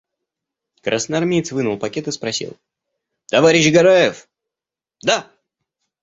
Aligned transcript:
Красноармеец 0.85 1.51
вынул 1.51 1.77
пакет 1.77 2.07
и 2.07 2.11
спросил:– 2.11 2.57
Товарищ 3.27 3.71
Гараев?– 3.71 4.27
Да. 5.03 5.29